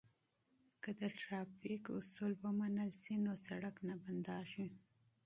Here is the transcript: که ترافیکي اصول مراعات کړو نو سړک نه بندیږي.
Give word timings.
که 0.81 0.91
ترافیکي 1.21 1.91
اصول 1.99 2.33
مراعات 2.59 2.93
کړو 2.99 3.17
نو 3.25 3.33
سړک 3.47 3.75
نه 3.87 3.95
بندیږي. 4.03 4.67